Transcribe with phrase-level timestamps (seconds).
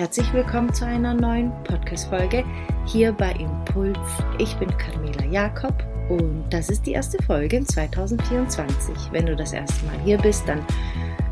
[0.00, 2.42] herzlich willkommen zu einer neuen Podcast-Folge
[2.86, 3.98] hier bei Impuls.
[4.38, 5.74] Ich bin Carmela Jakob
[6.08, 8.94] und das ist die erste Folge in 2024.
[9.12, 10.64] Wenn du das erste Mal hier bist, dann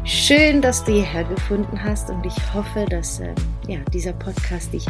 [0.04, 3.34] schön, dass du hierher gefunden hast und ich hoffe, dass ähm,
[3.66, 4.84] ja, dieser Podcast dich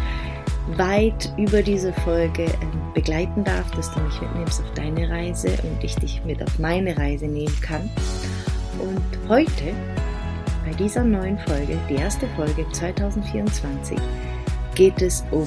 [0.76, 5.84] weit über diese Folge ähm, begleiten darf, dass du mich mitnimmst auf deine Reise und
[5.84, 7.88] ich dich mit auf meine Reise nehmen kann.
[8.80, 9.72] Und heute
[10.68, 13.98] bei dieser neuen Folge, die erste Folge 2024,
[14.74, 15.46] geht es um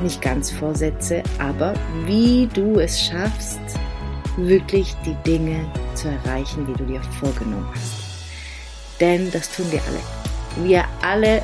[0.00, 1.74] nicht ganz Vorsätze, aber
[2.04, 3.58] wie du es schaffst,
[4.36, 9.00] wirklich die Dinge zu erreichen, die du dir vorgenommen hast.
[9.00, 10.68] Denn das tun wir alle.
[10.68, 11.42] Wir alle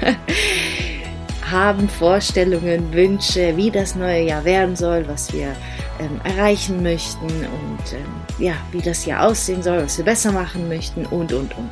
[1.50, 5.54] haben Vorstellungen, Wünsche, wie das neue Jahr werden soll, was wir
[6.00, 8.06] ähm, erreichen möchten und ähm,
[8.38, 11.70] ja, wie das Jahr aussehen soll, was wir besser machen möchten und, und, und.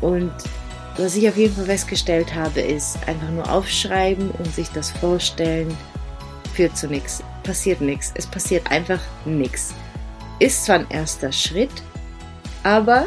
[0.00, 0.32] Und
[0.96, 5.76] was ich auf jeden Fall festgestellt habe, ist einfach nur aufschreiben und sich das vorstellen,
[6.54, 7.22] führt zu nichts.
[7.42, 8.12] Passiert nichts.
[8.14, 9.74] Es passiert einfach nichts.
[10.38, 11.70] Ist zwar ein erster Schritt,
[12.62, 13.06] aber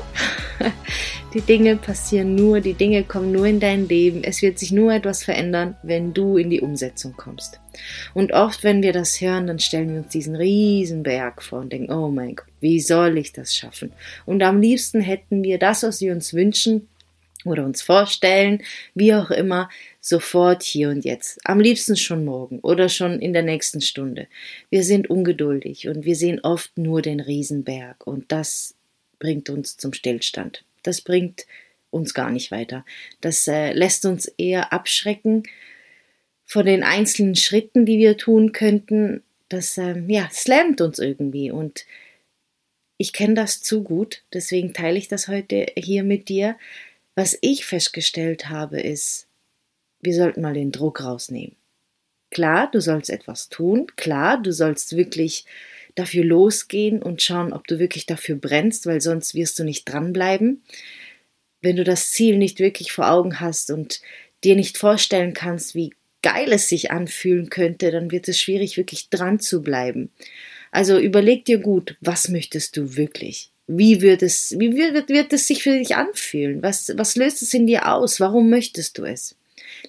[1.34, 4.23] die Dinge passieren nur, die Dinge kommen nur in dein Leben.
[4.23, 7.60] Es wird sich nur etwas verändern, wenn du in die Umsetzung kommst.
[8.14, 11.74] Und oft, wenn wir das hören, dann stellen wir uns diesen riesen Berg vor und
[11.74, 13.92] denken, oh mein Gott, wie soll ich das schaffen?
[14.26, 16.88] Und am liebsten hätten wir das, was wir uns wünschen
[17.46, 18.64] oder uns vorstellen,
[18.96, 19.70] wie auch immer,
[20.02, 21.40] sofort hier und jetzt.
[21.46, 24.28] Am liebsten schon morgen oder schon in der nächsten Stunde.
[24.70, 28.76] Wir sind ungeduldig und wir sehen oft nur den Riesenberg und das
[29.20, 30.64] bringt uns zum Stillstand.
[30.84, 31.46] Das bringt
[31.92, 32.86] uns gar nicht weiter.
[33.22, 35.44] Das äh, lässt uns eher abschrecken
[36.50, 39.22] von den einzelnen Schritten, die wir tun könnten.
[39.50, 41.86] Das ähm, ja, slammt uns irgendwie und
[42.97, 46.58] ich kenne das zu gut, deswegen teile ich das heute hier mit dir.
[47.14, 49.27] Was ich festgestellt habe, ist,
[50.02, 51.55] wir sollten mal den Druck rausnehmen.
[52.32, 55.45] Klar, du sollst etwas tun, klar, du sollst wirklich
[55.93, 60.64] dafür losgehen und schauen, ob du wirklich dafür brennst, weil sonst wirst du nicht dranbleiben.
[61.61, 64.02] Wenn du das Ziel nicht wirklich vor Augen hast und
[64.43, 69.10] dir nicht vorstellen kannst, wie geil es sich anfühlen könnte, dann wird es schwierig, wirklich
[69.10, 70.12] dran zu bleiben.
[70.72, 73.52] Also überleg dir gut, was möchtest du wirklich?
[73.68, 76.62] Wie wird es, wie wird, wird es sich für dich anfühlen?
[76.64, 78.20] Was, was löst es in dir aus?
[78.20, 79.36] Warum möchtest du es?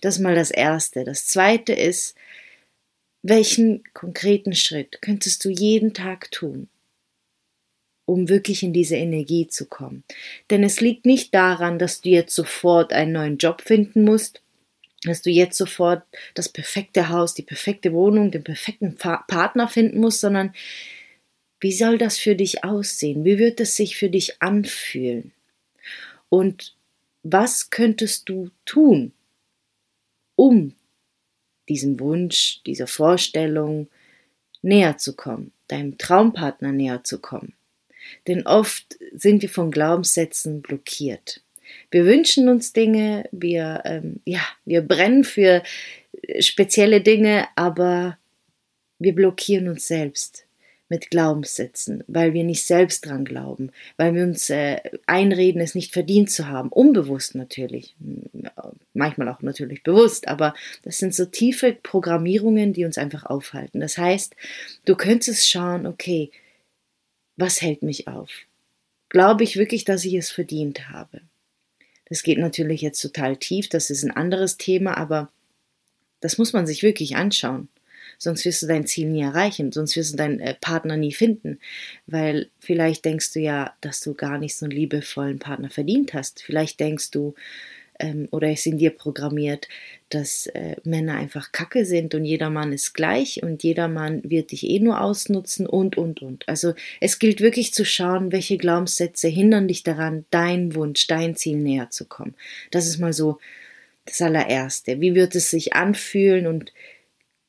[0.01, 1.05] Das ist mal das Erste.
[1.05, 2.15] Das Zweite ist,
[3.23, 6.69] welchen konkreten Schritt könntest du jeden Tag tun,
[8.07, 10.05] um wirklich in diese Energie zu kommen?
[10.51, 14.43] Denn es liegt nicht daran, dass du jetzt sofort einen neuen Job finden musst,
[15.05, 16.03] dass du jetzt sofort
[16.34, 20.53] das perfekte Haus, die perfekte Wohnung, den perfekten Partner finden musst, sondern
[21.61, 23.25] wie soll das für dich aussehen?
[23.25, 25.33] Wie wird es sich für dich anfühlen?
[26.28, 26.75] Und
[27.22, 29.12] was könntest du tun,
[30.37, 30.75] um
[31.69, 33.88] diesem Wunsch, dieser Vorstellung
[34.62, 37.55] näher zu kommen, deinem Traumpartner näher zu kommen?
[38.27, 41.43] Denn oft sind wir von Glaubenssätzen blockiert.
[41.91, 45.62] Wir wünschen uns Dinge, wir, ähm, ja, wir brennen für
[46.22, 48.19] äh, spezielle Dinge, aber
[48.98, 50.47] wir blockieren uns selbst
[50.91, 55.92] mit Glaubenssätzen, weil wir nicht selbst dran glauben, weil wir uns äh, einreden, es nicht
[55.92, 57.94] verdient zu haben, unbewusst natürlich,
[58.92, 60.52] manchmal auch natürlich bewusst, aber
[60.82, 63.81] das sind so tiefe Programmierungen, die uns einfach aufhalten.
[63.81, 64.34] Das heißt,
[64.84, 66.31] du könntest schauen, okay,
[67.37, 68.31] was hält mich auf?
[69.08, 71.20] Glaube ich wirklich, dass ich es verdient habe?
[72.10, 75.31] Das geht natürlich jetzt total tief, das ist ein anderes Thema, aber
[76.21, 77.69] das muss man sich wirklich anschauen.
[78.19, 81.59] Sonst wirst du dein Ziel nie erreichen, sonst wirst du deinen äh, Partner nie finden,
[82.06, 86.43] weil vielleicht denkst du ja, dass du gar nicht so einen liebevollen Partner verdient hast.
[86.43, 87.34] Vielleicht denkst du,
[88.00, 89.69] ähm, oder ist in dir programmiert,
[90.09, 94.50] dass äh, Männer einfach Kacke sind und jeder Mann ist gleich und jeder Mann wird
[94.50, 96.49] dich eh nur ausnutzen und, und, und.
[96.49, 101.58] Also es gilt wirklich zu schauen, welche Glaubenssätze hindern dich daran, dein Wunsch, dein Ziel
[101.58, 102.35] näher zu kommen.
[102.70, 103.38] Das ist mal so
[104.06, 105.00] das allererste.
[105.00, 106.73] Wie wird es sich anfühlen und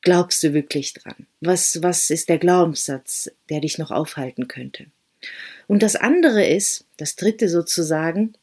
[0.01, 1.27] glaubst du wirklich dran?
[1.39, 4.85] Was, was ist der Glaubenssatz, der dich noch aufhalten könnte?
[5.67, 8.33] Und das andere ist, das dritte sozusagen,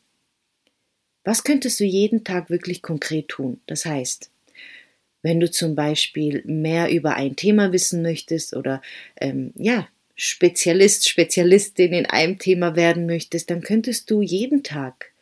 [1.29, 3.61] was könntest du jeden Tag wirklich konkret tun?
[3.67, 4.31] Das heißt,
[5.21, 8.81] wenn du zum Beispiel mehr über ein Thema wissen möchtest oder
[9.21, 15.13] ähm, ja, Spezialist, Spezialistin in einem Thema werden möchtest, dann könntest du jeden Tag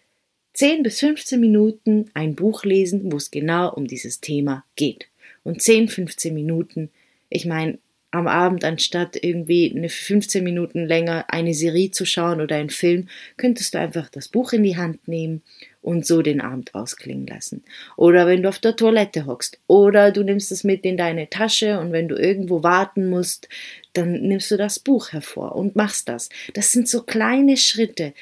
[0.53, 5.09] 10 bis 15 Minuten ein Buch lesen, wo es genau um dieses Thema geht.
[5.43, 6.91] Und 10, 15 Minuten,
[7.31, 7.79] ich meine,
[8.13, 13.09] am Abend, anstatt irgendwie eine 15 Minuten länger eine Serie zu schauen oder einen Film,
[13.37, 15.43] könntest du einfach das Buch in die Hand nehmen
[15.87, 17.63] und so den Abend ausklingen lassen.
[17.97, 19.61] Oder wenn du auf der Toilette hockst.
[19.69, 23.49] Oder du nimmst es mit in deine Tasche und wenn du irgendwo warten musst,
[23.93, 26.29] dann nimmst du das Buch hervor und machst das.
[26.55, 28.15] Das sind so kleine Schritte,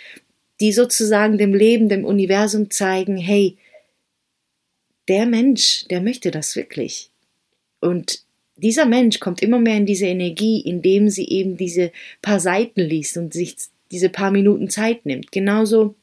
[0.61, 3.56] die sozusagen dem Leben, dem Universum zeigen, hey,
[5.08, 7.08] der Mensch, der möchte das wirklich.
[7.81, 8.25] Und
[8.56, 13.16] dieser Mensch kommt immer mehr in diese Energie, indem sie eben diese paar Seiten liest
[13.16, 13.56] und sich
[13.90, 15.32] diese paar Minuten Zeit nimmt.
[15.32, 15.94] Genauso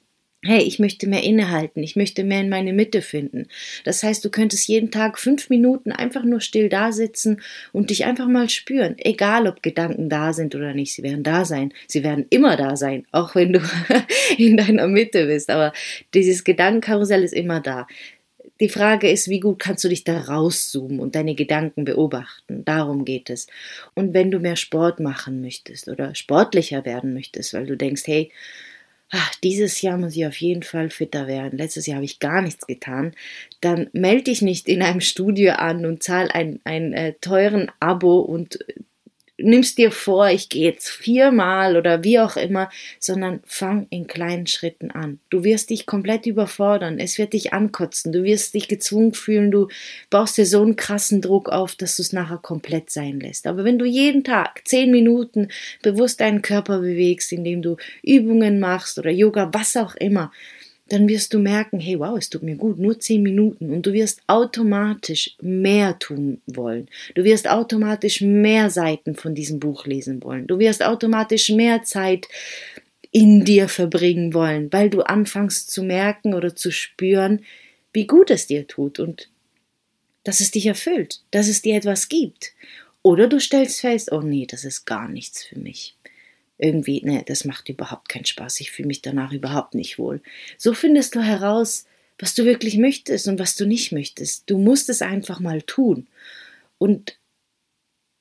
[0.43, 3.47] hey, ich möchte mehr innehalten, ich möchte mehr in meine Mitte finden.
[3.83, 7.41] Das heißt, du könntest jeden Tag fünf Minuten einfach nur still da sitzen
[7.71, 11.45] und dich einfach mal spüren, egal ob Gedanken da sind oder nicht, sie werden da
[11.45, 13.59] sein, sie werden immer da sein, auch wenn du
[14.37, 15.73] in deiner Mitte bist, aber
[16.13, 17.87] dieses Gedankenkarussell ist immer da.
[18.59, 22.63] Die Frage ist, wie gut kannst du dich da rauszoomen und deine Gedanken beobachten?
[22.63, 23.47] Darum geht es.
[23.95, 28.31] Und wenn du mehr Sport machen möchtest oder sportlicher werden möchtest, weil du denkst, hey,
[29.11, 32.41] ach, dieses Jahr muss ich auf jeden Fall fitter werden, letztes Jahr habe ich gar
[32.41, 33.13] nichts getan,
[33.59, 38.19] dann melde dich nicht in einem Studio an und zahl ein, ein äh, teuren Abo
[38.19, 38.59] und
[39.43, 44.47] nimmst dir vor, ich gehe jetzt viermal oder wie auch immer, sondern fang in kleinen
[44.47, 45.19] Schritten an.
[45.29, 49.67] Du wirst dich komplett überfordern, es wird dich ankotzen, du wirst dich gezwungen fühlen, du
[50.09, 53.47] baust dir so einen krassen Druck auf, dass du es nachher komplett sein lässt.
[53.47, 55.49] Aber wenn du jeden Tag zehn Minuten
[55.81, 60.31] bewusst deinen Körper bewegst, indem du Übungen machst oder Yoga, was auch immer,
[60.91, 63.93] dann wirst du merken, hey, wow, es tut mir gut, nur zehn Minuten und du
[63.93, 66.89] wirst automatisch mehr tun wollen.
[67.15, 70.47] Du wirst automatisch mehr Seiten von diesem Buch lesen wollen.
[70.47, 72.27] Du wirst automatisch mehr Zeit
[73.09, 77.45] in dir verbringen wollen, weil du anfängst zu merken oder zu spüren,
[77.93, 79.29] wie gut es dir tut und
[80.25, 82.51] dass es dich erfüllt, dass es dir etwas gibt.
[83.01, 85.95] Oder du stellst fest, oh nee, das ist gar nichts für mich
[86.61, 90.21] irgendwie, ne, das macht überhaupt keinen Spaß, ich fühle mich danach überhaupt nicht wohl.
[90.57, 91.85] So findest du heraus,
[92.19, 94.49] was du wirklich möchtest und was du nicht möchtest.
[94.49, 96.07] Du musst es einfach mal tun.
[96.77, 97.17] Und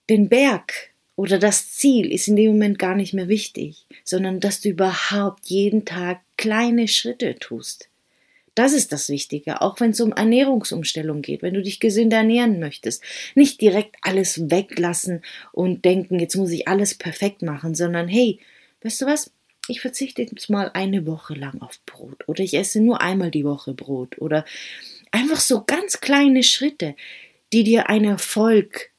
[0.08, 4.62] den Berg oder das Ziel ist in dem Moment gar nicht mehr wichtig, sondern dass
[4.62, 7.90] du überhaupt jeden Tag kleine Schritte tust.
[8.60, 12.60] Das ist das Wichtige, auch wenn es um Ernährungsumstellung geht, wenn du dich gesünder ernähren
[12.60, 13.02] möchtest.
[13.34, 15.22] Nicht direkt alles weglassen
[15.52, 18.38] und denken, jetzt muss ich alles perfekt machen, sondern hey,
[18.82, 19.32] weißt du was?
[19.68, 23.46] Ich verzichte jetzt mal eine Woche lang auf Brot oder ich esse nur einmal die
[23.46, 24.44] Woche Brot oder
[25.10, 26.96] einfach so ganz kleine Schritte,
[27.54, 28.90] die dir einen Erfolg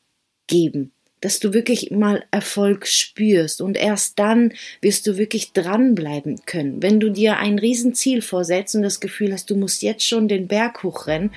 [0.48, 0.92] geben
[1.22, 6.82] dass du wirklich mal Erfolg spürst und erst dann wirst du wirklich dranbleiben können.
[6.82, 10.48] Wenn du dir ein Riesenziel vorsetzt und das Gefühl hast, du musst jetzt schon den
[10.48, 11.32] Berg hochrennen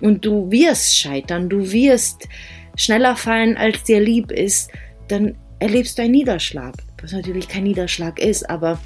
[0.00, 2.28] und du wirst scheitern, du wirst
[2.76, 4.70] schneller fallen, als dir lieb ist,
[5.06, 8.80] dann erlebst du einen Niederschlag, was natürlich kein Niederschlag ist, aber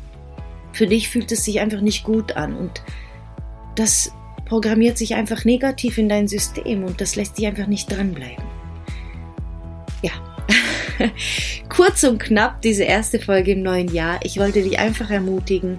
[0.73, 2.83] für dich fühlt es sich einfach nicht gut an und
[3.75, 4.13] das
[4.45, 8.45] programmiert sich einfach negativ in dein System und das lässt dich einfach nicht dranbleiben.
[11.69, 14.21] Kurz und knapp diese erste Folge im neuen Jahr.
[14.23, 15.79] Ich wollte dich einfach ermutigen,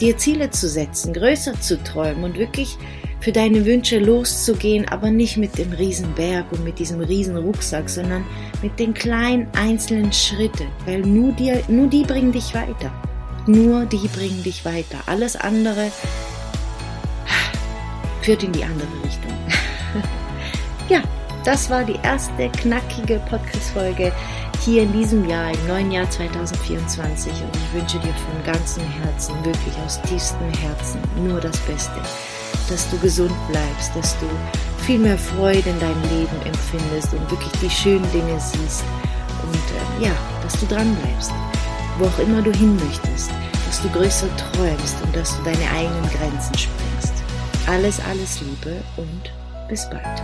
[0.00, 2.76] dir Ziele zu setzen, größer zu träumen und wirklich
[3.20, 8.24] für deine Wünsche loszugehen, aber nicht mit dem Riesenberg und mit diesem riesen Rucksack, sondern
[8.62, 12.92] mit den kleinen einzelnen Schritten, weil nur die, nur die bringen dich weiter.
[13.46, 14.98] Nur die bringen dich weiter.
[15.06, 15.90] Alles andere
[18.22, 19.32] führt in die andere Richtung.
[20.88, 21.02] ja,
[21.44, 24.12] das war die erste knackige Podcast-Folge
[24.64, 27.32] hier in diesem Jahr, im neuen Jahr 2024.
[27.32, 32.00] Und ich wünsche dir von ganzem Herzen, wirklich aus tiefstem Herzen, nur das Beste.
[32.68, 34.26] Dass du gesund bleibst, dass du
[34.84, 38.84] viel mehr Freude in deinem Leben empfindest und wirklich die schönen Dinge siehst.
[39.42, 41.32] Und äh, ja, dass du dran bleibst,
[41.98, 43.30] wo auch immer du hin möchtest,
[43.66, 47.14] dass du größer träumst und dass du deine eigenen Grenzen sprengst.
[47.66, 49.32] Alles, alles Liebe und
[49.68, 50.22] bis bald.